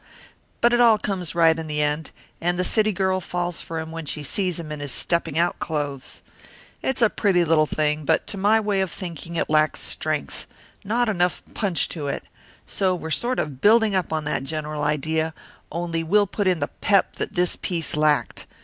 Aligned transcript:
But 0.61 0.73
it 0.73 0.81
all 0.81 0.97
comes 0.97 1.35
right 1.35 1.55
in 1.55 1.67
the 1.67 1.79
end, 1.83 2.09
and 2.41 2.57
the 2.57 2.63
city 2.63 2.91
girl 2.91 3.21
falls 3.21 3.61
for 3.61 3.79
him 3.79 3.91
when 3.91 4.07
she 4.07 4.23
sees 4.23 4.59
him 4.59 4.71
in 4.71 4.79
his 4.79 4.91
stepping 4.91 5.37
out 5.37 5.59
clothes. 5.59 6.23
"It's 6.81 7.03
a 7.03 7.09
pretty 7.11 7.45
little 7.45 7.67
thing, 7.67 8.03
but 8.03 8.25
to 8.25 8.35
my 8.39 8.59
way 8.59 8.81
of 8.81 8.89
thinking 8.89 9.35
it 9.35 9.47
lacks 9.47 9.79
strength; 9.79 10.47
not 10.83 11.07
enough 11.07 11.43
punch 11.53 11.87
to 11.89 12.07
it. 12.07 12.23
So 12.65 12.95
we're 12.95 13.11
sort 13.11 13.37
of 13.37 13.61
building 13.61 13.93
up 13.93 14.11
on 14.11 14.23
that 14.23 14.43
general 14.43 14.81
idea, 14.83 15.35
only 15.71 16.01
we'll 16.03 16.25
put 16.25 16.47
in 16.47 16.61
the 16.61 16.67
pep 16.69 17.17
that 17.17 17.35
this 17.35 17.55
piece 17.55 17.95
lacked. 17.95 18.47